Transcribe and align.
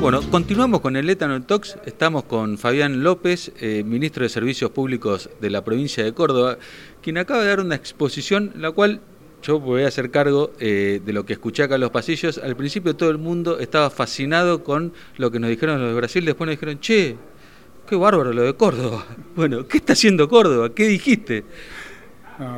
Bueno, 0.00 0.20
continuamos 0.30 0.80
con 0.80 0.94
el 0.94 1.10
Ethanol 1.10 1.44
Talks. 1.44 1.76
Estamos 1.84 2.22
con 2.22 2.56
Fabián 2.56 3.02
López, 3.02 3.50
eh, 3.60 3.82
ministro 3.84 4.22
de 4.22 4.28
Servicios 4.28 4.70
Públicos 4.70 5.28
de 5.40 5.50
la 5.50 5.64
provincia 5.64 6.04
de 6.04 6.14
Córdoba, 6.14 6.56
quien 7.02 7.18
acaba 7.18 7.42
de 7.42 7.48
dar 7.48 7.58
una 7.58 7.74
exposición, 7.74 8.52
la 8.56 8.70
cual 8.70 9.00
yo 9.42 9.58
voy 9.58 9.82
a 9.82 9.88
hacer 9.88 10.12
cargo 10.12 10.52
eh, 10.60 11.00
de 11.04 11.12
lo 11.12 11.26
que 11.26 11.32
escuché 11.32 11.64
acá 11.64 11.74
en 11.74 11.80
los 11.80 11.90
pasillos. 11.90 12.38
Al 12.38 12.54
principio 12.54 12.94
todo 12.94 13.10
el 13.10 13.18
mundo 13.18 13.58
estaba 13.58 13.90
fascinado 13.90 14.62
con 14.62 14.92
lo 15.16 15.32
que 15.32 15.40
nos 15.40 15.50
dijeron 15.50 15.80
los 15.80 15.88
de 15.88 15.96
Brasil, 15.96 16.24
después 16.24 16.46
nos 16.46 16.54
dijeron, 16.54 16.78
che, 16.78 17.16
qué 17.88 17.96
bárbaro 17.96 18.32
lo 18.32 18.42
de 18.42 18.54
Córdoba. 18.54 19.04
Bueno, 19.34 19.66
¿qué 19.66 19.78
está 19.78 19.94
haciendo 19.94 20.28
Córdoba? 20.28 20.72
¿Qué 20.74 20.86
dijiste? 20.86 21.44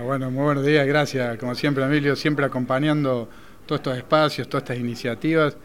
bueno, 0.04 0.30
muy 0.30 0.44
buenos 0.44 0.66
días, 0.66 0.86
gracias. 0.86 1.38
Como 1.38 1.54
siempre, 1.54 1.82
Emilio, 1.84 2.14
siempre 2.16 2.44
acompañando 2.44 3.30
todos 3.64 3.80
estos 3.80 3.96
espacios, 3.96 4.46
todas 4.46 4.64
estas 4.64 4.78
iniciativas. 4.78 5.56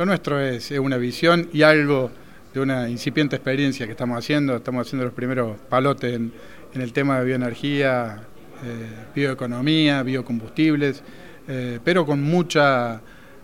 Lo 0.00 0.06
nuestro 0.06 0.40
es, 0.40 0.70
una 0.70 0.96
visión 0.96 1.50
y 1.52 1.60
algo 1.60 2.10
de 2.54 2.60
una 2.60 2.88
incipiente 2.88 3.36
experiencia 3.36 3.84
que 3.84 3.92
estamos 3.92 4.16
haciendo. 4.16 4.56
Estamos 4.56 4.86
haciendo 4.86 5.04
los 5.04 5.12
primeros 5.12 5.58
palotes 5.68 6.14
en, 6.14 6.32
el 6.72 6.94
tema 6.94 7.18
de 7.18 7.26
bioenergía, 7.26 8.22
eh, 8.64 8.88
bioeconomía, 9.14 10.02
biocombustibles, 10.02 11.02
eh, 11.46 11.80
pero 11.84 12.06
con 12.06 12.22
mucho 12.22 12.98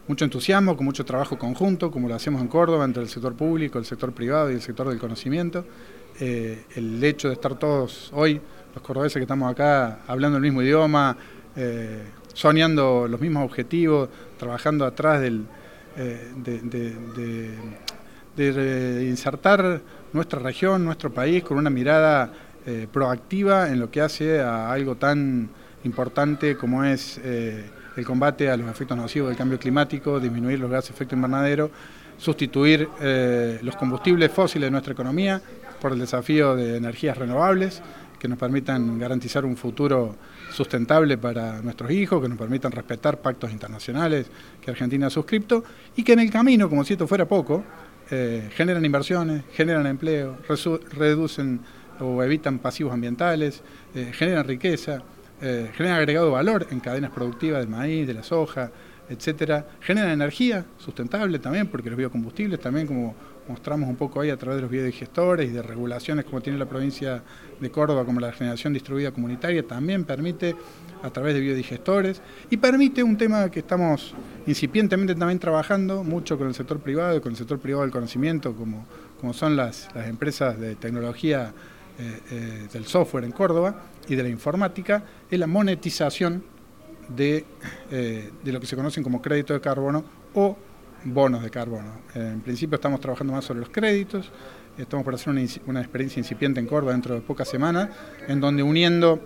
entusiasmo, 0.09 0.78
con 0.78 0.87
mucho 0.87 1.05
trabajo 1.05 1.38
conjunto, 1.38 1.91
como 1.91 2.09
lo 2.09 2.14
hacemos 2.14 2.41
en 2.41 2.48
Córdoba, 2.48 2.86
entre 2.86 3.02
el 3.02 3.11
sector 3.11 3.34
público, 3.34 3.78
el 3.78 3.84
sector 3.84 4.14
privado 4.14 4.50
y 4.50 4.55
el 4.55 4.62
sector 4.62 4.88
del 4.88 4.98
conocimiento. 4.98 5.62
Eh, 6.19 6.64
el 6.75 7.05
hecho 7.05 7.28
de 7.28 7.34
estar 7.34 7.59
todos 7.59 8.11
hoy, 8.14 8.41
los 8.75 8.83
cordobeses 8.83 9.16
que 9.16 9.25
estamos 9.25 9.52
acá, 9.52 9.98
hablando 10.06 10.38
el 10.38 10.42
mismo 10.42 10.62
idioma, 10.62 11.19
soñando 12.33 13.06
los 13.09 13.20
mismos 13.20 13.45
objetivos, 13.45 14.09
trabajando 14.38 14.86
atrás 14.86 15.20
del 15.20 15.45
eh, 15.96 16.30
de, 18.36 19.08
insertar 19.08 19.80
nuestra 20.12 20.39
región, 20.41 20.84
nuestro 20.84 21.11
país, 21.12 21.42
con 21.42 21.56
una 21.56 21.70
mirada 21.70 22.30
eh, 22.66 22.86
proactiva 22.91 23.69
en 23.69 23.80
lo 23.80 23.91
que 23.91 24.02
hace 24.02 24.41
a 24.41 24.70
algo 24.70 24.97
tan 24.97 25.48
importante 25.84 26.56
como 26.56 26.84
es 26.84 27.19
eh, 27.24 27.64
el 27.97 28.05
combate 28.05 28.50
a 28.50 28.56
los 28.58 28.69
efectos 28.69 28.97
nocivos 28.97 29.30
del 29.30 29.39
cambio 29.39 29.58
climático, 29.58 30.20
disminuir 30.20 30.58
los 30.61 30.70
gases 30.70 30.91
de 30.91 30.97
efecto 30.97 31.14
invernadero, 31.14 31.70
sustituir 32.19 32.89
los 33.62 33.77
combustibles 33.77 34.30
fósiles 34.30 34.67
de 34.67 34.70
nuestra 34.70 34.92
economía 34.92 35.41
por 35.80 35.92
el 35.92 35.98
desafío 35.98 36.56
de 36.56 36.77
energías 36.77 37.17
renovables 37.17 37.83
que 38.19 38.28
nos 38.28 38.39
permitan 38.39 38.98
garantizar 38.98 39.44
un 39.44 39.56
futuro 39.56 40.17
sustentable 40.56 41.18
para 41.18 41.60
nuestros 41.60 41.90
hijos, 41.90 42.22
que 42.22 42.28
nos 42.28 42.38
permitan 42.38 42.72
respetar 42.72 43.20
pactos 43.20 43.52
internacionales 43.52 44.26
que 44.60 44.70
Argentina 44.70 45.08
ha 45.08 45.10
suscrito 45.10 45.62
y 45.94 46.02
que 46.02 46.14
en 46.14 46.20
el 46.20 46.30
camino, 46.30 46.68
como 46.68 46.82
si 46.82 46.94
esto 46.94 47.06
fuera 47.06 47.26
poco, 47.26 47.62
eh, 48.10 48.48
generan 48.52 48.84
inversiones, 48.84 49.42
generan 49.52 49.86
empleo, 49.86 50.38
reducen 50.92 51.60
o 52.00 52.22
evitan 52.22 52.58
pasivos 52.58 52.92
ambientales, 52.92 53.62
eh, 53.94 54.12
generan 54.14 54.46
riqueza, 54.46 55.02
eh, 55.42 55.70
generan 55.74 55.98
agregado 55.98 56.30
valor 56.30 56.66
en 56.70 56.80
cadenas 56.80 57.10
productivas 57.10 57.60
del 57.60 57.68
maíz, 57.68 58.06
de 58.06 58.14
la 58.14 58.22
soja, 58.22 58.70
etcétera, 59.08 59.66
generan 59.80 60.10
energía 60.10 60.64
sustentable 60.78 61.38
también, 61.38 61.66
porque 61.66 61.90
los 61.90 61.98
biocombustibles 61.98 62.60
también 62.60 62.86
como 62.86 63.14
mostramos 63.48 63.89
un 63.89 63.97
poco 63.97 64.20
ahí 64.20 64.30
a 64.30 64.36
través 64.36 64.56
de 64.56 64.62
los 64.62 64.70
biodigestores 64.70 65.48
y 65.48 65.52
de 65.52 65.62
regulaciones 65.62 66.25
como 66.25 66.41
tiene 66.41 66.58
la 66.58 66.66
provincia 66.66 67.22
de 67.61 67.70
Córdoba, 67.70 68.05
como 68.05 68.20
la 68.20 68.33
generación 68.33 68.72
distribuida 68.72 69.12
comunitaria, 69.12 69.66
también 69.66 70.05
permite 70.05 70.56
a 71.02 71.11
través 71.11 71.34
de 71.34 71.41
biodigestores 71.41 72.20
y 72.50 72.56
permite 72.56 73.02
un 73.02 73.17
tema 73.17 73.50
que 73.50 73.61
estamos 73.61 74.14
incipientemente 74.47 75.14
también 75.14 75.39
trabajando 75.39 76.02
mucho 76.02 76.39
con 76.39 76.48
el 76.48 76.55
sector 76.55 76.80
privado 76.80 77.17
y 77.17 77.20
con 77.20 77.33
el 77.33 77.39
sector 77.39 77.58
privado 77.58 77.83
del 77.83 77.92
conocimiento, 77.92 78.55
como, 78.55 78.86
como 79.20 79.33
son 79.33 79.56
las, 79.56 79.89
las 79.94 80.08
empresas 80.08 80.58
de 80.58 80.74
tecnología 80.77 81.52
eh, 81.98 82.20
eh, 82.30 82.68
del 82.73 82.86
software 82.86 83.24
en 83.24 83.33
Córdoba 83.33 83.83
y 84.08 84.14
de 84.14 84.23
la 84.23 84.28
informática, 84.28 85.02
es 85.30 85.39
la 85.39 85.46
monetización 85.46 86.45
de, 87.08 87.45
eh, 87.90 88.30
de 88.42 88.52
lo 88.52 88.61
que 88.61 88.67
se 88.67 88.77
conocen 88.77 89.02
como 89.02 89.23
crédito 89.23 89.55
de 89.55 89.61
carbono 89.61 90.05
o 90.34 90.57
bonos 91.06 91.42
de 91.42 91.50
carbono. 91.50 91.92
En 92.14 92.40
principio 92.40 92.77
estamos 92.77 93.00
trabajando 93.00 93.33
más 93.33 93.44
sobre 93.44 93.61
los 93.61 93.70
créditos, 93.70 94.30
estamos 94.77 95.05
por 95.05 95.14
hacer 95.14 95.33
una, 95.67 95.80
experiencia 95.80 96.20
incipiente 96.20 96.61
en 96.61 96.67
Córdoba 96.67 96.92
dentro 96.92 97.14
de 97.14 97.20
pocas 97.20 97.48
semanas, 97.48 97.90
en 98.28 98.40
donde 98.40 98.62
uniendo 98.62 99.20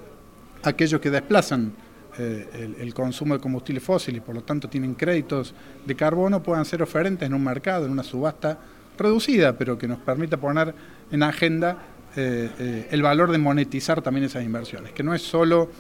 aquellos 0.63 1.01
que 1.01 1.11
desplazan 1.11 1.73
eh, 2.19 2.75
el, 2.79 2.93
consumo 2.93 3.35
de 3.35 3.41
combustible 3.41 3.81
fósil 3.81 4.17
y 4.17 4.21
por 4.21 4.35
lo 4.35 4.43
tanto 4.43 4.69
tienen 4.69 4.95
créditos 4.95 5.55
de 5.87 5.95
carbono 5.95 6.43
puedan 6.43 6.65
ser 6.65 6.83
oferentes 6.83 7.27
en 7.27 7.35
un 7.35 7.43
mercado, 7.43 7.87
en 7.87 7.93
una 7.93 8.03
subasta 8.03 8.59
reducida, 8.99 9.57
pero 9.57 9.79
que 9.79 9.89
nos 9.89 9.99
permita 9.99 10.37
poner 10.37 10.75
en 11.11 11.23
agenda 11.23 11.79
eh, 12.17 12.51
eh, 12.59 12.89
el 12.91 13.03
valor 13.03 13.31
de 13.31 13.39
monetizar 13.39 14.03
también 14.03 14.25
esas 14.27 14.45
inversiones, 14.45 14.93
que 14.93 15.03
no 15.03 15.15
es 15.15 15.23
solo 15.23 15.71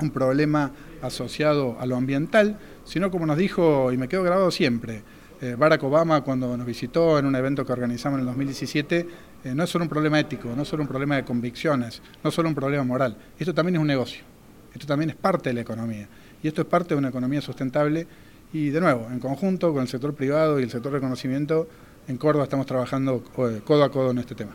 un 0.00 0.10
problema 0.10 0.72
asociado 1.02 1.76
a 1.80 1.86
lo 1.86 1.96
ambiental, 1.96 2.58
sino 2.84 3.10
como 3.10 3.26
nos 3.26 3.38
dijo, 3.38 3.92
y 3.92 3.96
me 3.96 4.08
quedo 4.08 4.22
grabado 4.22 4.50
siempre, 4.50 5.02
eh, 5.44 5.56
Barack 5.56 5.82
Obama 5.82 6.22
cuando 6.22 6.56
nos 6.56 6.66
visitó 6.66 7.18
en 7.18 7.26
un 7.26 7.36
evento 7.36 7.66
que 7.66 7.72
organizamos 7.72 8.16
en 8.16 8.20
el 8.20 8.26
2017, 8.26 9.08
eh, 9.44 9.54
no 9.54 9.64
es 9.64 9.70
solo 9.70 9.84
un 9.84 9.90
problema 9.90 10.18
ético, 10.18 10.48
no 10.56 10.62
es 10.62 10.68
solo 10.68 10.82
un 10.82 10.88
problema 10.88 11.16
de 11.16 11.24
convicciones, 11.24 12.00
no 12.22 12.30
es 12.30 12.34
solo 12.34 12.48
un 12.48 12.54
problema 12.54 12.82
moral, 12.82 13.16
esto 13.38 13.52
también 13.52 13.76
es 13.76 13.80
un 13.82 13.86
negocio, 13.86 14.24
esto 14.72 14.86
también 14.86 15.10
es 15.10 15.16
parte 15.16 15.50
de 15.50 15.54
la 15.54 15.60
economía, 15.60 16.08
y 16.42 16.48
esto 16.48 16.62
es 16.62 16.66
parte 16.66 16.94
de 16.94 16.98
una 16.98 17.10
economía 17.10 17.42
sustentable, 17.42 18.06
y 18.54 18.70
de 18.70 18.80
nuevo, 18.80 19.06
en 19.10 19.20
conjunto 19.20 19.72
con 19.72 19.82
el 19.82 19.88
sector 19.88 20.14
privado 20.14 20.58
y 20.60 20.62
el 20.62 20.70
sector 20.70 20.92
de 20.92 21.00
conocimiento, 21.00 21.68
en 22.08 22.16
Córdoba 22.16 22.44
estamos 22.44 22.64
trabajando 22.64 23.22
eh, 23.38 23.60
codo 23.64 23.84
a 23.84 23.90
codo 23.90 24.12
en 24.12 24.18
este 24.18 24.34
tema. 24.34 24.52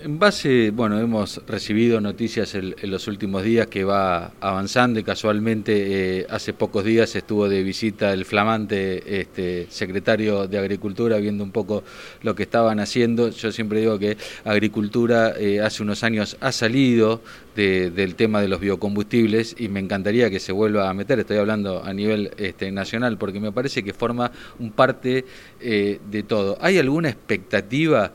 En 0.00 0.20
base, 0.20 0.70
bueno, 0.70 1.00
hemos 1.00 1.40
recibido 1.48 2.00
noticias 2.00 2.54
en, 2.54 2.76
los 2.82 3.08
últimos 3.08 3.42
días 3.42 3.66
que 3.66 3.82
va 3.82 4.30
avanzando 4.38 5.00
y 5.00 5.02
casualmente 5.02 6.20
eh, 6.20 6.26
hace 6.30 6.52
pocos 6.52 6.84
días 6.84 7.16
estuvo 7.16 7.48
de 7.48 7.64
visita 7.64 8.12
el 8.12 8.24
flamante 8.24 9.20
este, 9.20 9.66
secretario 9.70 10.46
de 10.46 10.56
Agricultura 10.56 11.16
viendo 11.16 11.42
un 11.42 11.50
poco 11.50 11.82
lo 12.22 12.36
que 12.36 12.44
estaban 12.44 12.78
haciendo. 12.78 13.30
Yo 13.30 13.50
siempre 13.50 13.80
digo 13.80 13.98
que 13.98 14.16
Agricultura 14.44 15.34
eh, 15.36 15.60
hace 15.60 15.82
unos 15.82 16.04
años 16.04 16.36
ha 16.40 16.52
salido 16.52 17.20
del 17.56 18.14
tema 18.14 18.40
de 18.40 18.46
los 18.46 18.60
biocombustibles 18.60 19.56
y 19.58 19.68
me 19.68 19.80
encantaría 19.80 20.30
que 20.30 20.38
se 20.38 20.52
vuelva 20.52 20.88
a 20.88 20.94
meter, 20.94 21.18
estoy 21.18 21.38
hablando 21.38 21.82
a 21.82 21.92
nivel 21.92 22.30
este, 22.36 22.70
nacional, 22.70 23.18
porque 23.18 23.40
me 23.40 23.50
parece 23.50 23.82
que 23.82 23.92
forma 23.92 24.30
un 24.60 24.70
parte 24.70 25.24
eh, 25.60 25.98
de 26.08 26.22
todo. 26.22 26.56
¿Hay 26.60 26.78
alguna 26.78 27.08
expectativa? 27.08 28.12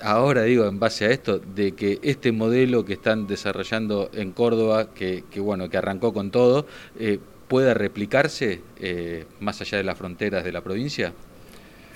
Ahora 0.00 0.42
digo 0.42 0.66
en 0.66 0.78
base 0.78 1.06
a 1.06 1.10
esto, 1.10 1.38
de 1.38 1.72
que 1.72 1.98
este 2.02 2.32
modelo 2.32 2.84
que 2.84 2.94
están 2.94 3.26
desarrollando 3.26 4.10
en 4.12 4.32
Córdoba, 4.32 4.92
que, 4.94 5.24
bueno, 5.36 5.68
que 5.68 5.76
arrancó 5.76 6.12
con 6.12 6.30
todo, 6.30 6.66
eh, 6.98 7.18
pueda 7.48 7.74
replicarse 7.74 8.62
eh, 8.78 9.26
más 9.40 9.60
allá 9.60 9.78
de 9.78 9.84
las 9.84 9.98
fronteras 9.98 10.44
de 10.44 10.52
la 10.52 10.62
provincia? 10.62 11.12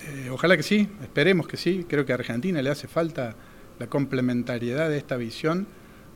Eh, 0.09 0.29
ojalá 0.31 0.57
que 0.57 0.63
sí, 0.63 0.89
esperemos 1.03 1.49
que 1.49 1.57
sí. 1.57 1.87
Creo 1.89 2.05
que 2.05 2.13
a 2.13 2.17
Argentina 2.17 2.61
le 2.63 2.71
hace 2.71 2.89
falta 2.89 3.35
la 3.79 3.87
complementariedad 3.89 4.89
de 4.89 4.99
esta 4.99 5.17
visión 5.17 5.67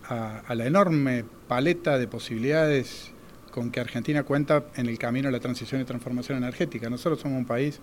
a 0.08 0.56
la 0.56 0.66
enorme 0.66 1.24
paleta 1.46 1.96
de 1.96 2.08
posibilidades 2.08 3.12
con 3.50 3.70
que 3.70 3.80
Argentina 3.80 4.22
cuenta 4.22 4.64
en 4.76 4.86
el 4.86 4.98
camino 4.98 5.28
de 5.28 5.32
la 5.32 5.40
transición 5.40 5.80
y 5.80 5.84
transformación 5.84 6.38
energética. 6.38 6.88
Nosotros 6.88 7.20
somos 7.20 7.38
un 7.38 7.46
país 7.46 7.80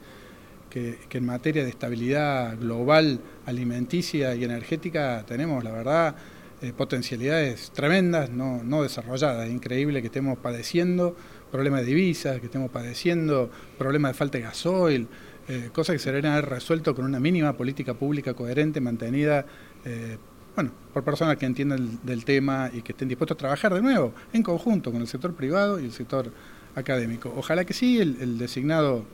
que, 0.69 0.97
en 1.09 1.25
materia 1.25 1.63
de 1.63 1.69
estabilidad 1.69 2.57
global, 2.59 3.19
alimenticia 3.45 4.35
y 4.35 4.43
energética 4.43 5.23
tenemos, 5.27 5.63
la 5.63 5.71
verdad, 5.71 6.15
eh, 6.61 6.73
potencialidades 6.75 7.71
tremendas, 7.71 8.29
no, 8.29 8.63
no 8.63 8.83
desarrolladas. 8.83 9.47
Es 9.47 9.53
increíble 9.53 10.01
que 10.01 10.07
estemos 10.07 10.37
padeciendo 10.37 11.15
problemas 11.51 11.81
de 11.81 11.87
divisas, 11.87 12.39
que 12.39 12.47
estemos 12.47 12.71
padeciendo 12.71 13.49
problemas 13.77 14.11
de 14.11 14.17
falta 14.17 14.37
de 14.37 14.43
gasoil, 14.43 15.07
eh, 15.47 15.69
cosas 15.71 15.93
que 15.93 15.99
se 15.99 16.09
deberían 16.09 16.33
haber 16.33 16.49
resuelto 16.49 16.93
con 16.93 17.05
una 17.05 17.19
mínima 17.19 17.53
política 17.53 17.93
pública 17.93 18.33
coherente, 18.33 18.81
mantenida. 18.81 19.45
Eh, 19.85 20.17
bueno, 20.55 20.71
por 20.91 21.03
personas 21.03 21.37
que 21.37 21.45
entiendan 21.45 21.99
del 22.03 22.25
tema 22.25 22.71
y 22.73 22.81
que 22.81 22.91
estén 22.91 23.07
dispuestos 23.07 23.35
a 23.35 23.37
trabajar 23.37 23.73
de 23.73 23.81
nuevo 23.81 24.13
en 24.33 24.41
conjunto 24.41 24.91
con 24.91 25.01
el 25.01 25.07
sector 25.07 25.35
privado 25.35 25.79
y 25.79 25.85
el 25.85 25.91
sector 25.91 26.31
académico. 26.73 27.31
Ojalá 27.37 27.63
que 27.63 27.73
sí, 27.73 27.99
el 27.99 28.39
designado 28.39 29.05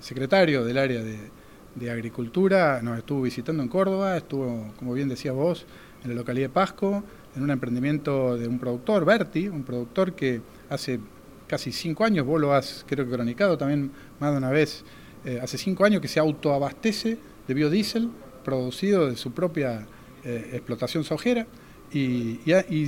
secretario 0.00 0.64
del 0.64 0.78
área 0.78 1.02
de, 1.02 1.90
Agricultura, 1.90 2.80
nos 2.82 2.98
estuvo 2.98 3.22
visitando 3.22 3.62
en 3.62 3.68
Córdoba, 3.68 4.16
estuvo, 4.16 4.72
como 4.76 4.94
bien 4.94 5.08
decías 5.08 5.32
vos, 5.32 5.64
en 6.02 6.10
la 6.10 6.16
localidad 6.16 6.48
de 6.48 6.52
Pasco, 6.52 7.04
en 7.36 7.42
un 7.44 7.50
emprendimiento 7.50 8.36
de 8.36 8.48
un 8.48 8.58
productor, 8.58 9.04
Berti, 9.04 9.46
un 9.46 9.62
productor 9.62 10.12
que 10.14 10.40
hace 10.68 10.98
casi 11.46 11.70
cinco 11.70 12.04
años, 12.04 12.26
vos 12.26 12.40
lo 12.40 12.52
has 12.52 12.84
creo 12.86 13.04
que 13.06 13.12
cronicado 13.12 13.56
también 13.56 13.92
más 14.18 14.32
de 14.32 14.38
una 14.38 14.50
vez, 14.50 14.84
eh, 15.24 15.38
hace 15.40 15.56
cinco 15.56 15.84
años 15.84 16.00
que 16.00 16.08
se 16.08 16.18
autoabastece 16.18 17.18
de 17.46 17.54
biodiesel 17.54 18.10
producido 18.44 19.08
de 19.08 19.16
su 19.16 19.32
propia 19.32 19.86
eh, 20.24 20.50
explotación 20.52 21.04
sojera 21.04 21.46
y, 21.92 22.40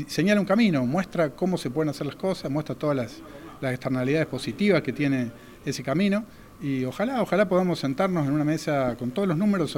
señala 0.08 0.40
un 0.40 0.46
camino, 0.46 0.84
muestra 0.84 1.30
cómo 1.30 1.56
se 1.56 1.70
pueden 1.70 1.88
hacer 1.88 2.06
las 2.06 2.16
cosas, 2.16 2.50
muestra 2.50 2.74
todas 2.74 2.96
las, 2.96 3.22
las 3.60 3.72
externalidades 3.72 4.26
positivas 4.26 4.82
que 4.82 4.92
tiene 4.92 5.30
ese 5.64 5.82
camino 5.82 6.24
y 6.60 6.84
ojalá, 6.84 7.22
ojalá 7.22 7.48
podamos 7.48 7.78
sentarnos 7.78 8.26
en 8.26 8.32
una 8.32 8.44
mesa 8.44 8.96
con 8.96 9.10
todos 9.12 9.26
los 9.26 9.36
números 9.36 9.76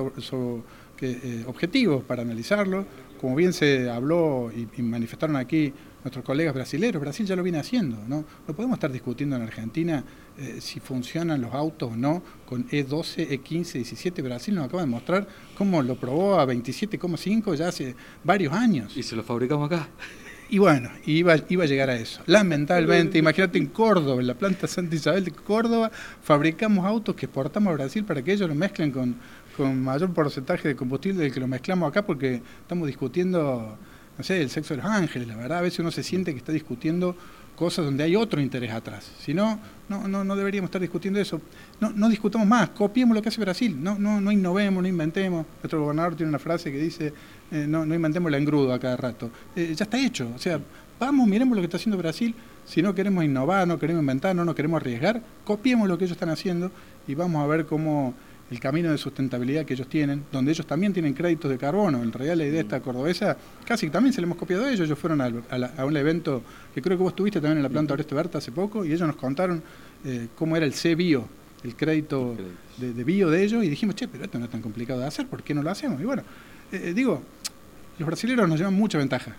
eh, 1.00 1.44
objetivos 1.46 2.02
para 2.04 2.22
analizarlo. 2.22 2.84
Como 3.20 3.36
bien 3.36 3.52
se 3.52 3.88
habló 3.88 4.50
y, 4.50 4.82
manifestaron 4.82 5.36
aquí 5.36 5.72
nuestros 6.02 6.24
colegas 6.24 6.54
brasileños, 6.54 7.00
Brasil 7.00 7.24
ya 7.24 7.36
lo 7.36 7.44
viene 7.44 7.58
haciendo. 7.58 7.98
No, 8.08 8.24
no 8.48 8.54
podemos 8.54 8.76
estar 8.76 8.90
discutiendo 8.90 9.36
en 9.36 9.42
Argentina 9.42 10.04
eh, 10.36 10.56
si 10.60 10.80
funcionan 10.80 11.40
los 11.40 11.54
autos 11.54 11.92
o 11.92 11.96
no 11.96 12.20
con 12.44 12.66
E12, 12.68 13.28
E15, 13.28 13.72
17. 13.74 14.22
Brasil 14.22 14.54
nos 14.54 14.64
acaba 14.64 14.82
de 14.82 14.88
mostrar 14.88 15.28
cómo 15.56 15.82
lo 15.82 15.94
probó 15.94 16.40
a 16.40 16.46
27,5 16.46 17.54
ya 17.54 17.68
hace 17.68 17.94
varios 18.24 18.52
años. 18.52 18.96
Y 18.96 19.04
se 19.04 19.14
lo 19.14 19.22
fabricamos 19.22 19.70
acá. 19.70 19.88
Y 20.52 20.58
bueno, 20.58 20.90
iba, 21.06 21.34
iba 21.48 21.64
a 21.64 21.66
llegar 21.66 21.88
a 21.88 21.96
eso. 21.96 22.20
Lamentablemente, 22.26 23.16
imagínate 23.16 23.56
en 23.56 23.68
Córdoba, 23.68 24.20
en 24.20 24.26
la 24.26 24.34
planta 24.34 24.66
Santa 24.66 24.94
Isabel 24.94 25.24
de 25.24 25.30
Córdoba, 25.30 25.90
fabricamos 26.22 26.84
autos 26.84 27.16
que 27.16 27.24
exportamos 27.24 27.70
a 27.70 27.74
Brasil 27.76 28.04
para 28.04 28.20
que 28.20 28.34
ellos 28.34 28.50
lo 28.50 28.54
mezclen 28.54 28.90
con, 28.90 29.16
con 29.56 29.82
mayor 29.82 30.12
porcentaje 30.12 30.68
de 30.68 30.76
combustible 30.76 31.22
del 31.22 31.32
que 31.32 31.40
lo 31.40 31.48
mezclamos 31.48 31.88
acá, 31.88 32.04
porque 32.04 32.42
estamos 32.60 32.86
discutiendo, 32.86 33.78
no 34.18 34.24
sé, 34.24 34.42
el 34.42 34.50
sexo 34.50 34.74
de 34.74 34.82
los 34.82 34.90
ángeles. 34.90 35.26
La 35.26 35.36
verdad, 35.36 35.56
a 35.56 35.62
veces 35.62 35.78
uno 35.78 35.90
se 35.90 36.02
siente 36.02 36.32
que 36.32 36.38
está 36.38 36.52
discutiendo 36.52 37.16
cosas 37.62 37.84
donde 37.84 38.02
hay 38.02 38.16
otro 38.16 38.40
interés 38.40 38.72
atrás. 38.72 39.08
Si 39.20 39.32
no, 39.32 39.60
no, 39.88 40.08
no, 40.08 40.24
no 40.24 40.34
deberíamos 40.34 40.66
estar 40.66 40.80
discutiendo 40.80 41.20
eso. 41.20 41.40
No, 41.80 41.90
no 41.90 42.08
discutamos 42.08 42.44
más, 42.44 42.70
copiemos 42.70 43.14
lo 43.14 43.22
que 43.22 43.28
hace 43.28 43.40
Brasil, 43.40 43.80
no, 43.80 43.96
no, 44.00 44.20
no 44.20 44.32
innovemos, 44.32 44.82
no 44.82 44.88
inventemos. 44.88 45.46
Nuestro 45.62 45.80
gobernador 45.80 46.16
tiene 46.16 46.30
una 46.30 46.40
frase 46.40 46.72
que 46.72 46.78
dice, 46.78 47.14
eh, 47.52 47.66
no, 47.68 47.84
inventemos 47.84 48.32
la 48.32 48.38
engrudo 48.38 48.72
a 48.72 48.80
cada 48.80 48.96
rato. 48.96 49.30
Eh, 49.54 49.74
ya 49.76 49.84
está 49.84 49.96
hecho, 49.96 50.28
o 50.34 50.40
sea, 50.40 50.58
vamos, 50.98 51.28
miremos 51.28 51.54
lo 51.54 51.62
que 51.62 51.66
está 51.66 51.76
haciendo 51.76 51.96
Brasil. 51.96 52.34
Si 52.64 52.82
no 52.82 52.96
queremos 52.96 53.22
innovar, 53.22 53.68
no 53.68 53.78
queremos 53.78 54.00
inventar, 54.00 54.34
no 54.34 54.44
nos 54.44 54.56
queremos 54.56 54.80
arriesgar, 54.80 55.22
copiemos 55.44 55.86
lo 55.86 55.96
que 55.96 56.06
ellos 56.06 56.16
están 56.16 56.30
haciendo 56.30 56.72
y 57.06 57.14
vamos 57.14 57.44
a 57.44 57.46
ver 57.46 57.66
cómo 57.66 58.12
el 58.50 58.60
camino 58.60 58.90
de 58.90 58.98
sustentabilidad 58.98 59.64
que 59.64 59.74
ellos 59.74 59.88
tienen, 59.88 60.24
donde 60.30 60.52
ellos 60.52 60.66
también 60.66 60.92
tienen 60.92 61.14
créditos 61.14 61.50
de 61.50 61.58
carbono. 61.58 62.02
En 62.02 62.12
realidad 62.12 62.36
la 62.36 62.44
idea 62.44 62.60
esta 62.60 62.80
cordobesa, 62.80 63.36
casi 63.64 63.88
también 63.88 64.12
se 64.12 64.20
le 64.20 64.26
hemos 64.26 64.36
copiado 64.36 64.64
a 64.64 64.70
ellos. 64.70 64.86
Ellos 64.86 64.98
fueron 64.98 65.20
a, 65.20 65.84
un 65.84 65.96
evento 65.96 66.42
que 66.74 66.82
creo 66.82 66.96
que 66.96 67.02
vos 67.02 67.12
estuviste 67.12 67.40
también 67.40 67.58
en 67.58 67.62
la 67.62 67.70
planta 67.70 67.94
Oreste 67.94 68.14
Berta 68.14 68.38
hace 68.38 68.52
poco 68.52 68.84
y 68.84 68.92
ellos 68.92 69.06
nos 69.06 69.16
contaron 69.16 69.62
eh, 70.04 70.28
cómo 70.36 70.56
era 70.56 70.66
el 70.66 70.74
C-Bio, 70.74 71.26
el 71.64 71.76
crédito 71.76 72.36
de, 72.76 73.04
bio 73.04 73.30
de 73.30 73.42
ellos 73.42 73.64
y 73.64 73.68
dijimos, 73.68 73.94
che, 73.94 74.08
pero 74.08 74.24
esto 74.24 74.38
no 74.38 74.46
es 74.46 74.50
tan 74.50 74.60
complicado 74.60 75.00
de 75.00 75.06
hacer, 75.06 75.26
¿por 75.26 75.42
qué 75.42 75.54
no 75.54 75.62
lo 75.62 75.70
hacemos? 75.70 76.00
Y 76.00 76.04
bueno, 76.04 76.22
eh, 76.72 76.82
eh, 76.86 76.94
digo, 76.94 77.22
los 77.98 78.06
brasileños 78.06 78.48
nos 78.48 78.58
llevan 78.58 78.74
mucha 78.74 78.98
ventaja 78.98 79.36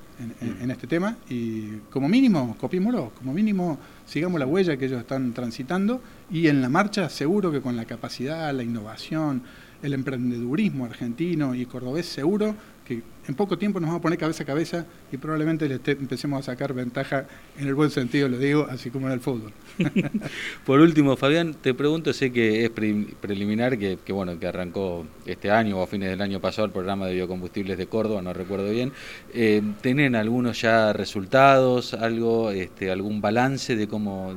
en, 0.62 0.70
este 0.70 0.88
tema 0.88 1.18
y 1.30 1.78
como 1.90 2.08
mínimo 2.08 2.56
copiémoslo, 2.60 3.12
como 3.18 3.34
mínimo 3.34 3.80
sigamos 4.06 4.40
la 4.40 4.46
huella 4.46 4.78
que 4.78 4.86
ellos 4.86 5.00
están 5.00 5.34
transitando 5.34 6.02
y 6.32 6.48
en 6.48 6.62
la 6.62 6.70
marcha 6.70 7.10
seguro 7.10 7.52
que 7.52 7.62
con 7.62 7.76
la 7.76 7.86
capacidad, 7.86 8.54
la 8.54 8.64
innovación, 8.64 9.44
el 9.82 9.94
emprendedurismo 9.94 10.86
argentino 10.86 11.56
y 11.56 11.66
cordobés 11.66 12.06
seguro 12.06 12.56
que 12.86 13.02
en 13.28 13.36
poco 13.36 13.58
tiempo 13.58 13.80
nos 13.80 13.88
vamos 13.88 14.00
a 14.00 14.02
poner 14.02 14.20
cabeza 14.20 14.44
a 14.44 14.46
cabeza 14.46 14.86
y 15.12 15.18
probablemente 15.18 15.68
le 15.70 15.80
empecemos 15.86 16.40
a 16.40 16.52
sacar 16.52 16.74
ventaja 16.74 17.26
en 17.58 17.68
el 17.68 17.76
buen 17.76 17.90
sentido, 17.90 18.28
lo 18.28 18.38
digo, 18.38 18.68
así 18.70 18.90
como 18.90 19.08
en 19.08 19.14
el 19.14 19.22
fútbol. 19.22 19.54
Por 20.66 20.82
último, 20.82 21.16
Fabián, 21.16 21.54
te 21.54 21.74
pregunto, 21.74 22.12
sé 22.12 22.32
que 22.32 22.66
es 22.66 22.70
preliminar, 22.70 23.78
que, 23.78 23.98
bueno, 24.10 24.38
que 24.38 24.48
arrancó 24.48 25.06
este 25.26 25.52
año 25.52 25.80
o 25.80 25.84
a 25.84 25.88
fines 25.88 26.10
del 26.10 26.22
año 26.22 26.42
pasado 26.42 26.66
el 26.66 26.72
programa 26.72 27.08
de 27.08 27.14
biocombustibles 27.14 27.78
de 27.78 27.88
Córdoba, 27.88 28.22
no 28.22 28.34
recuerdo 28.34 28.70
bien. 28.70 28.92
Eh, 29.34 29.62
¿Tienen 29.82 30.16
algunos 30.16 30.62
ya 30.62 30.92
resultados, 30.92 31.94
algo, 31.94 32.52
este, 32.52 32.92
algún 32.92 33.22
balance 33.22 33.78
de 33.78 33.88
cómo, 33.88 34.34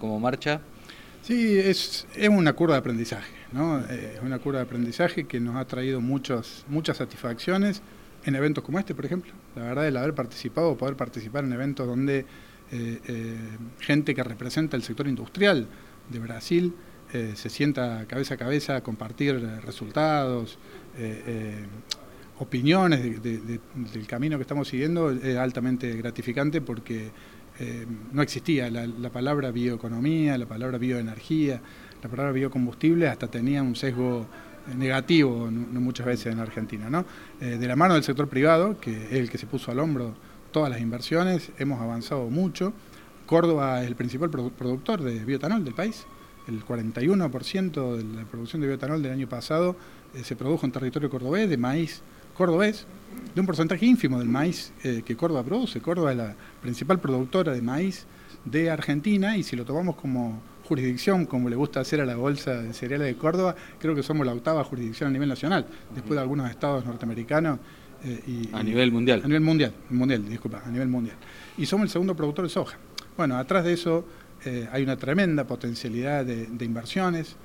cómo 0.00 0.18
marcha? 0.18 0.60
Sí, 1.24 1.58
es, 1.58 2.06
es 2.14 2.28
una 2.28 2.52
curva 2.52 2.74
de 2.74 2.80
aprendizaje, 2.80 3.32
¿no? 3.50 3.80
Eh, 3.80 4.12
es 4.16 4.22
una 4.22 4.38
curva 4.40 4.58
de 4.58 4.66
aprendizaje 4.66 5.24
que 5.24 5.40
nos 5.40 5.56
ha 5.56 5.64
traído 5.64 6.02
muchos, 6.02 6.66
muchas 6.68 6.98
satisfacciones 6.98 7.80
en 8.26 8.34
eventos 8.34 8.62
como 8.62 8.78
este, 8.78 8.94
por 8.94 9.06
ejemplo. 9.06 9.32
La 9.56 9.62
verdad, 9.62 9.88
el 9.88 9.96
haber 9.96 10.14
participado, 10.14 10.76
poder 10.76 10.96
participar 10.96 11.44
en 11.44 11.54
eventos 11.54 11.86
donde 11.86 12.26
eh, 12.72 13.00
eh, 13.06 13.36
gente 13.80 14.14
que 14.14 14.22
representa 14.22 14.76
el 14.76 14.82
sector 14.82 15.08
industrial 15.08 15.66
de 16.10 16.18
Brasil 16.18 16.74
se 17.36 17.48
sienta 17.48 18.06
cabeza 18.08 18.34
a 18.34 18.36
cabeza 18.36 18.74
a 18.74 18.80
compartir 18.80 19.40
resultados, 19.64 20.58
opiniones 22.40 23.22
del 23.22 24.06
camino 24.08 24.36
que 24.36 24.42
estamos 24.42 24.66
siguiendo, 24.66 25.12
es 25.12 25.36
altamente 25.36 25.94
gratificante 25.94 26.60
porque 26.60 27.12
eh, 27.60 27.86
no 28.12 28.22
existía 28.22 28.68
la, 28.68 29.10
palabra 29.10 29.52
bioeconomía, 29.52 30.36
la 30.36 30.46
palabra 30.46 30.76
bioenergía, 30.76 31.60
la 32.02 32.08
palabra 32.08 32.32
biocombustible 32.32 33.06
hasta 33.06 33.28
tenía 33.28 33.62
un 33.62 33.76
sesgo 33.76 34.26
eh, 34.68 34.74
negativo 34.74 35.48
muchas 35.50 36.06
veces 36.06 36.32
en 36.32 36.40
Argentina. 36.40 36.90
¿no? 36.90 37.04
Eh, 37.40 37.56
de 37.58 37.68
la 37.68 37.76
mano 37.76 37.94
del 37.94 38.02
sector 38.02 38.28
privado, 38.28 38.80
que 38.80 39.04
es 39.04 39.12
el 39.12 39.30
que 39.30 39.38
se 39.38 39.46
puso 39.46 39.70
al 39.70 39.78
hombro 39.78 40.14
todas 40.50 40.68
las 40.68 40.80
inversiones, 40.80 41.52
hemos 41.58 41.80
avanzado 41.80 42.28
mucho. 42.28 42.72
Córdoba 43.26 43.82
es 43.82 43.86
el 43.86 43.94
principal 43.94 44.30
productor 44.30 45.02
de 45.02 45.24
bioetanol 45.24 45.64
del 45.64 45.74
país. 45.74 46.06
El 46.48 46.64
41% 46.64 47.96
de 47.96 48.04
la 48.04 48.24
producción 48.24 48.60
de 48.60 48.68
bioetanol 48.68 49.02
del 49.02 49.12
año 49.12 49.28
pasado 49.28 49.76
se 50.22 50.36
produjo 50.36 50.66
en 50.66 50.72
territorio 50.72 51.08
cordobés, 51.08 51.48
de 51.48 51.56
maíz 51.56 52.02
cordobés, 52.34 52.86
de 53.34 53.40
un 53.40 53.46
porcentaje 53.46 53.84
ínfimo 53.86 54.18
del 54.18 54.28
maíz 54.28 54.72
eh, 54.82 55.02
que 55.04 55.16
Córdoba 55.16 55.42
produce. 55.42 55.80
Córdoba 55.80 56.12
es 56.12 56.16
la 56.16 56.34
principal 56.62 57.00
productora 57.00 57.52
de 57.52 57.62
maíz 57.62 58.06
de 58.44 58.70
Argentina 58.70 59.36
y 59.36 59.42
si 59.42 59.56
lo 59.56 59.64
tomamos 59.64 59.96
como 59.96 60.40
jurisdicción, 60.64 61.26
como 61.26 61.48
le 61.48 61.56
gusta 61.56 61.80
hacer 61.80 62.00
a 62.00 62.06
la 62.06 62.16
Bolsa 62.16 62.62
de 62.62 62.72
Cereales 62.72 63.08
de 63.08 63.16
Córdoba, 63.16 63.54
creo 63.78 63.94
que 63.94 64.02
somos 64.02 64.26
la 64.26 64.32
octava 64.32 64.62
jurisdicción 64.64 65.10
a 65.10 65.12
nivel 65.12 65.28
nacional, 65.28 65.66
después 65.94 66.16
de 66.16 66.20
algunos 66.20 66.48
estados 66.48 66.84
norteamericanos. 66.84 67.58
Eh, 68.04 68.22
y, 68.26 68.48
a 68.52 68.62
nivel 68.62 68.92
mundial. 68.92 69.20
A 69.24 69.26
nivel 69.26 69.42
mundial, 69.42 69.72
mundial, 69.90 70.28
disculpa, 70.28 70.62
a 70.64 70.70
nivel 70.70 70.88
mundial. 70.88 71.16
Y 71.58 71.66
somos 71.66 71.84
el 71.84 71.90
segundo 71.90 72.14
productor 72.14 72.44
de 72.44 72.50
soja. 72.50 72.78
Bueno, 73.16 73.36
atrás 73.36 73.64
de 73.64 73.72
eso 73.72 74.06
eh, 74.44 74.68
hay 74.70 74.82
una 74.82 74.96
tremenda 74.96 75.44
potencialidad 75.44 76.24
de, 76.24 76.64
inversiones, 76.64 77.36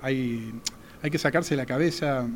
hay, 0.00 0.50
hay 1.02 1.10
que 1.10 1.18
sacarse 1.18 1.54
la 1.56 1.66
cabeza 1.66 2.26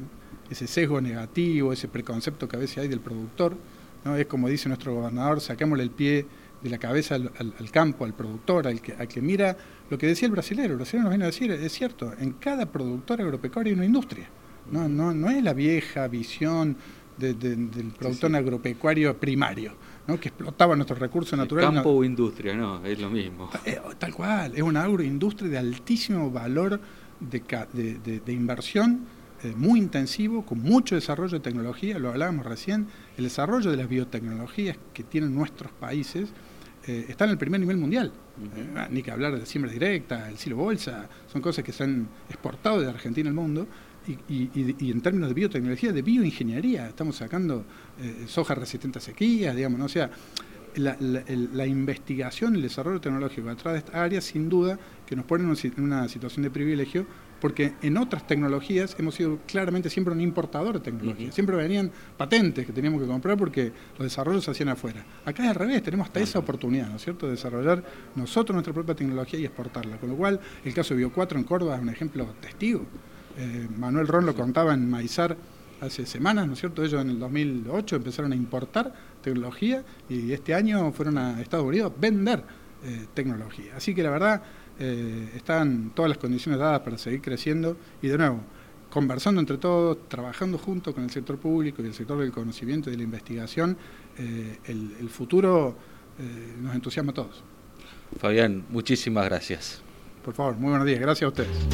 ese 0.51 0.67
sesgo 0.67 1.01
negativo, 1.01 1.73
ese 1.73 1.89
preconcepto 1.89 2.49
que 2.49 2.57
a 2.57 2.59
veces 2.59 2.79
hay 2.79 2.89
del 2.89 3.01
productor. 3.01 3.57
¿no? 4.05 4.17
Es 4.17 4.27
como 4.27 4.49
dice 4.49 4.69
nuestro 4.69 4.95
gobernador, 4.95 5.41
saquémosle 5.41 5.85
el 5.85 5.91
pie 5.91 6.27
de 6.63 6.71
la 6.71 6.79
cabeza 6.79 7.15
al, 7.15 7.71
campo, 7.71 8.05
al 8.05 8.15
productor, 8.15 8.67
al 8.67 8.81
que, 8.81 8.93
al 8.95 9.09
que 9.09 9.21
mira 9.21 9.57
lo 9.91 9.99
que 9.99 10.07
decía 10.07 10.27
el 10.27 10.33
brasilero. 10.33 10.73
El 10.73 10.77
brasilero 10.77 11.05
nos 11.05 11.11
viene 11.11 11.25
a 11.25 11.29
decir, 11.29 11.51
es 11.51 11.73
cierto, 11.73 12.13
en 12.19 12.33
cada 12.33 12.67
productor 12.67 13.21
agropecuario 13.21 13.73
hay 13.73 13.77
una 13.77 13.87
industria. 13.87 14.29
No, 14.71 14.89
no, 14.89 15.15
no 15.15 15.31
es 15.31 15.43
la 15.43 15.53
vieja 15.53 16.09
visión 16.09 16.77
del 17.17 17.93
productor 17.99 18.35
agropecuario 18.35 19.17
primario, 19.17 19.73
¿no? 20.07 20.19
que 20.21 20.29
explotaba 20.29 20.75
nuestros 20.77 20.99
recursos 20.99 21.39
naturales. 21.39 21.73
Campo 21.73 21.91
o 21.91 22.05
industria, 22.05 22.55
no, 22.55 22.85
es 22.85 22.99
lo 23.01 23.09
mismo. 23.09 23.49
Eh, 23.65 23.81
tal 23.99 24.13
cual, 24.13 24.53
es 24.55 24.63
una 24.63 24.83
agroindustria 24.83 25.49
de 25.49 25.59
altísimo 25.59 26.31
valor 26.31 26.81
de, 27.21 27.43
de, 27.73 28.21
de 28.21 28.33
inversión 28.33 29.07
eh, 29.43 29.53
muy 29.55 29.79
intensivo, 29.79 30.47
con 30.47 30.61
mucho 30.61 30.95
desarrollo 30.95 31.39
de 31.39 31.41
tecnología, 31.41 31.99
lo 31.99 32.09
hablábamos 32.09 32.47
recién, 32.47 32.87
el 33.19 33.25
desarrollo 33.25 33.71
de 33.71 33.77
las 33.77 33.89
biotecnologías 33.89 34.79
que 34.95 35.03
tienen 35.03 35.35
nuestros 35.35 35.71
países 35.73 36.31
eh, 36.87 37.07
está 37.09 37.25
en 37.25 37.33
el 37.33 37.39
primer 37.39 37.61
nivel 37.61 37.77
mundial. 37.77 38.13
Eh, 38.57 38.87
ni 38.91 39.03
que 39.03 39.11
hablar 39.11 39.33
de 39.33 39.41
la 39.41 39.47
siembra 39.47 39.71
directa, 39.71 40.29
el 40.29 40.39
silo 40.39 40.57
bolsa, 40.57 41.09
son 41.31 41.43
cosas 41.43 41.65
que 41.65 41.73
se 41.73 41.85
han 41.85 42.09
exportado 42.29 42.81
de 42.81 42.89
Argentina 42.89 43.29
al 43.29 43.35
mundo. 43.35 43.67
Y, 44.29 44.91
en 44.91 45.01
términos 45.01 45.29
de 45.29 45.35
biotecnología, 45.35 45.93
de 45.93 46.01
bioingeniería, 46.01 46.87
estamos 46.87 47.17
sacando 47.17 47.65
soja 48.29 48.55
resistente 48.55 48.99
a 48.99 49.03
sequías, 49.03 49.57
digamos, 49.57 49.81
¿no? 49.81 49.87
o 49.87 49.89
sea, 49.89 50.09
la, 50.77 50.97
la, 51.01 51.67
investigación 51.67 52.55
y 52.55 52.57
el 52.57 52.63
desarrollo 52.63 53.01
tecnológico 53.01 53.55
través 53.57 53.83
de 53.83 53.87
esta 53.87 54.03
área, 54.03 54.21
sin 54.21 54.49
duda, 54.49 54.79
que 55.07 55.17
nos 55.17 55.25
pone 55.25 55.45
en 55.45 55.85
una 55.85 56.09
situación 56.09 56.43
de 56.43 56.51
privilegio 56.51 57.07
porque 57.41 57.75
en 57.83 57.97
otras 57.97 58.27
tecnologías 58.27 58.97
hemos 58.99 59.15
sido 59.15 59.39
claramente 59.47 59.91
siempre 59.91 60.13
un 60.13 60.21
importador 60.21 60.75
de 60.75 60.81
tecnología. 60.81 61.31
Siempre 61.33 61.57
venían 61.57 61.91
patentes 62.17 62.67
que 62.67 62.73
teníamos 62.73 63.01
que 63.01 63.07
comprar 63.07 63.37
porque 63.37 63.73
los 63.99 64.05
desarrollos 64.05 64.45
se 64.45 64.51
hacían 64.51 64.71
afuera. 64.71 65.05
Acá 65.25 65.45
es 65.45 65.51
al 65.51 65.55
revés, 65.55 65.83
tenemos 65.83 66.07
hasta 66.07 66.21
esa 66.21 66.39
oportunidad, 66.39 66.89
¿no 66.89 66.97
es 66.97 67.03
cierto?, 67.03 67.27
de 67.27 67.33
desarrollar 67.33 67.85
nosotros 68.15 68.55
nuestra 68.55 68.73
propia 68.73 68.95
tecnología 68.95 69.39
y 69.39 69.45
exportarla. 69.45 69.99
Con 69.99 70.11
lo 70.11 70.17
cual, 70.17 70.41
el 70.65 70.75
caso 70.75 70.95
de 70.95 71.07
Bio4 71.07 71.37
en 71.37 71.45
Córdoba 71.45 71.77
es 71.77 71.83
un 71.83 71.89
ejemplo 71.91 72.27
testigo. 72.41 72.87
Eh, 73.39 73.69
Manuel 73.77 74.09
Ron 74.09 74.25
lo 74.25 74.35
contaba 74.35 74.73
en 74.73 74.89
Maizar 74.89 75.37
hace 75.81 76.07
semanas, 76.07 76.47
¿no 76.47 76.55
es 76.55 76.61
cierto? 76.61 76.83
Ellos 76.83 77.01
en 77.01 77.11
el 77.11 77.19
2008 77.19 77.97
empezaron 77.97 78.33
a 78.33 78.37
importar 78.37 78.95
tecnología 79.23 79.85
y 80.09 80.33
este 80.33 80.55
año 80.55 80.93
fueron 80.93 81.19
a 81.19 81.41
Estados 81.41 81.67
Unidos 81.67 81.93
a 81.97 82.01
vender 82.01 82.43
eh, 82.85 83.07
tecnología. 83.15 83.77
Así 83.77 83.95
que 83.95 84.03
la 84.03 84.11
verdad 84.11 84.43
eh, 84.79 85.31
están 85.35 85.91
todas 85.95 86.11
las 86.11 86.19
condiciones 86.19 86.61
dadas 86.61 86.81
para 86.81 86.99
seguir 86.99 87.23
creciendo 87.23 87.77
y 88.03 88.09
de 88.09 88.19
nuevo, 88.19 88.41
conversando 88.91 89.41
entre 89.41 89.57
todos, 89.57 90.09
trabajando 90.09 90.59
junto 90.59 90.95
con 90.95 91.05
el 91.05 91.11
sector 91.11 91.39
público 91.39 91.83
y 91.83 91.87
el 91.87 91.95
sector 91.95 92.19
del 92.19 92.31
conocimiento 92.31 92.91
y 92.91 92.93
de 92.93 92.99
la 92.99 93.05
investigación, 93.05 93.77
eh, 94.19 94.59
el, 94.67 95.09
futuro 95.09 95.77
eh, 96.19 96.55
nos 96.61 96.75
entusiasma 96.75 97.13
a 97.13 97.15
todos. 97.15 97.43
Fabián, 98.19 98.65
muchísimas 98.69 99.25
gracias. 99.27 99.83
Por 100.25 100.35
favor, 100.35 100.57
muy 100.57 100.71
buenos 100.71 100.87
días. 100.87 101.01
Gracias 101.01 101.25
a 101.25 101.29
ustedes. 101.29 101.67